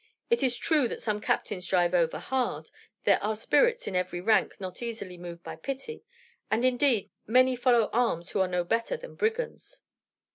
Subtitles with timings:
[0.31, 2.71] It is true that some captains drive overhard;
[3.03, 6.03] there are spirits in every rank not easily moved by pity;
[6.49, 9.83] and, indeed, many follow arms who are no better than brigands."